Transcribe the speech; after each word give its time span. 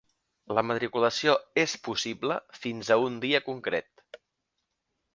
La 0.59 0.63
matriculació 0.69 1.35
és 1.65 1.77
possible 1.89 2.39
fins 2.65 2.93
a 2.97 3.01
un 3.05 3.23
dia 3.27 3.45
concret. 3.53 4.07